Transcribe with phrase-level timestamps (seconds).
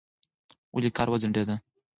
[0.75, 1.49] ولې کار وځنډېد؟